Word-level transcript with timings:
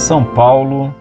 São 0.00 0.24
Paulo, 0.24 0.94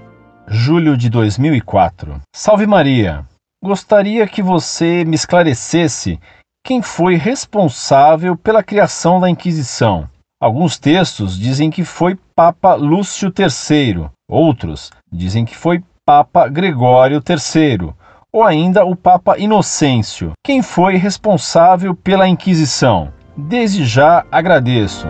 julho 0.45 0.97
de 0.97 1.09
2004. 1.09 2.19
Salve 2.35 2.67
Maria! 2.67 3.25
Gostaria 3.63 4.27
que 4.27 4.43
você 4.43 5.05
me 5.05 5.15
esclarecesse 5.15 6.19
quem 6.63 6.81
foi 6.81 7.15
responsável 7.15 8.35
pela 8.35 8.61
criação 8.61 9.19
da 9.19 9.29
Inquisição. 9.29 10.07
Alguns 10.39 10.77
textos 10.77 11.39
dizem 11.39 11.71
que 11.71 11.85
foi 11.85 12.19
Papa 12.35 12.75
Lúcio 12.75 13.33
III, 13.35 14.09
outros 14.29 14.91
dizem 15.11 15.45
que 15.45 15.55
foi 15.55 15.81
Papa 16.05 16.49
Gregório 16.49 17.23
III, 17.27 17.93
ou 18.33 18.43
ainda 18.43 18.85
o 18.85 18.97
Papa 18.97 19.39
Inocêncio. 19.39 20.33
Quem 20.45 20.61
foi 20.61 20.97
responsável 20.97 21.95
pela 21.95 22.27
Inquisição? 22.27 23.13
Desde 23.35 23.85
já 23.85 24.25
agradeço. 24.29 25.07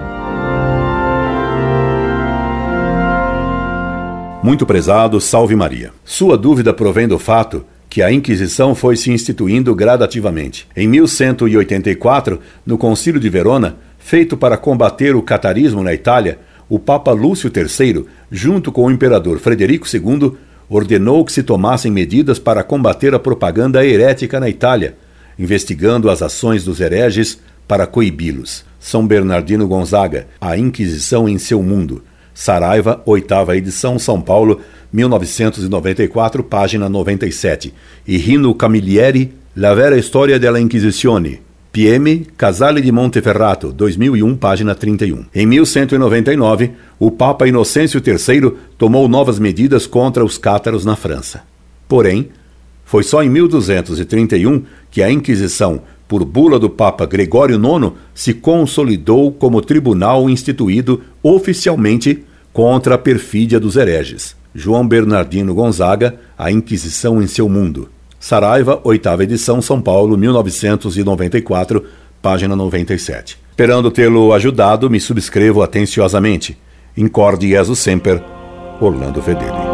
Muito 4.41 4.65
prezado, 4.65 5.19
salve 5.19 5.53
Maria. 5.53 5.91
Sua 6.05 6.37
dúvida 6.37 6.73
provém 6.73 7.09
do 7.09 7.19
fato 7.19 7.65
que 7.89 8.01
a 8.01 8.09
Inquisição 8.09 8.73
foi 8.73 8.95
se 8.95 9.11
instituindo 9.11 9.75
gradativamente. 9.75 10.65
Em 10.73 10.87
1184, 10.87 12.39
no 12.65 12.77
Concílio 12.77 13.19
de 13.19 13.27
Verona, 13.27 13.75
feito 13.97 14.37
para 14.37 14.55
combater 14.55 15.13
o 15.13 15.21
catarismo 15.21 15.83
na 15.83 15.93
Itália, 15.93 16.39
o 16.69 16.79
Papa 16.79 17.11
Lúcio 17.11 17.51
III, 17.53 18.05
junto 18.31 18.71
com 18.71 18.85
o 18.85 18.91
imperador 18.91 19.39
Frederico 19.39 19.85
II, 19.93 20.33
ordenou 20.69 21.25
que 21.25 21.33
se 21.33 21.43
tomassem 21.43 21.91
medidas 21.91 22.39
para 22.39 22.63
combater 22.63 23.13
a 23.13 23.19
propaganda 23.19 23.85
herética 23.85 24.39
na 24.39 24.47
Itália, 24.47 24.95
investigando 25.37 26.09
as 26.09 26.21
ações 26.21 26.63
dos 26.63 26.79
hereges 26.79 27.41
para 27.67 27.85
coibi-los. 27.85 28.63
São 28.79 29.05
Bernardino 29.05 29.67
Gonzaga, 29.67 30.27
A 30.39 30.57
Inquisição 30.57 31.27
em 31.27 31.37
seu 31.37 31.61
Mundo. 31.61 32.03
Saraiva, 32.39 33.01
oitava 33.05 33.57
edição, 33.57 33.99
São 33.99 34.21
Paulo, 34.21 34.61
1994, 34.93 36.41
página 36.41 36.87
97. 36.87 37.73
E 38.07 38.15
Rino 38.15 38.55
Camilleri, 38.55 39.33
La 39.57 39.73
vera 39.73 39.97
storia 40.01 40.39
della 40.39 40.57
Inquisizione, 40.57 41.41
PM 41.69 42.25
Casale 42.37 42.79
di 42.79 42.93
Monteferrato, 42.93 43.73
2001, 43.73 44.37
página 44.37 44.73
31. 44.73 45.25
Em 45.35 45.45
1199, 45.45 46.71
o 46.97 47.11
Papa 47.11 47.45
Inocêncio 47.45 48.01
III 48.01 48.53
tomou 48.77 49.09
novas 49.09 49.37
medidas 49.37 49.85
contra 49.85 50.23
os 50.23 50.37
cátaros 50.37 50.85
na 50.85 50.95
França. 50.95 51.43
Porém, 51.89 52.29
foi 52.85 53.03
só 53.03 53.21
em 53.21 53.27
1231 53.27 54.63
que 54.89 55.03
a 55.03 55.11
Inquisição, 55.11 55.81
por 56.07 56.23
bula 56.23 56.57
do 56.57 56.69
Papa 56.69 57.05
Gregório 57.05 57.57
IX, 57.57 57.91
se 58.15 58.33
consolidou 58.33 59.29
como 59.29 59.61
tribunal 59.61 60.29
instituído 60.29 61.01
oficialmente 61.21 62.23
contra 62.59 62.95
a 62.95 62.97
perfídia 62.97 63.57
dos 63.57 63.77
hereges. 63.77 64.35
João 64.53 64.85
Bernardino 64.85 65.55
Gonzaga, 65.55 66.19
A 66.37 66.51
Inquisição 66.51 67.21
em 67.21 67.25
seu 67.25 67.47
Mundo. 67.47 67.87
Saraiva, 68.19 68.81
oitava 68.83 69.23
edição, 69.23 69.61
São 69.61 69.81
Paulo, 69.81 70.17
1994, 70.17 71.85
página 72.21 72.57
97. 72.57 73.39
Esperando 73.51 73.89
tê-lo 73.89 74.33
ajudado, 74.33 74.89
me 74.89 74.99
subscrevo 74.99 75.63
atenciosamente. 75.63 76.57
Incorde 76.97 77.47
Jesus 77.47 77.79
Semper, 77.79 78.21
Orlando 78.81 79.21
Fedeli. 79.21 79.68